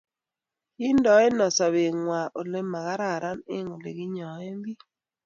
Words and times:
koindeno 0.75 1.45
sobengwai 1.57 2.31
ole 2.39 2.59
magararan 2.71 3.39
eng 3.55 3.67
oleginyoen 3.77 4.55
biik 4.63 4.81